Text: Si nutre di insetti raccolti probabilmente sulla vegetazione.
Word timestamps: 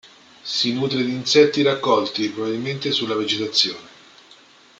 Si 0.51 0.71
nutre 0.73 1.03
di 1.03 1.11
insetti 1.11 1.61
raccolti 1.61 2.27
probabilmente 2.29 2.91
sulla 2.91 3.13
vegetazione. 3.13 3.89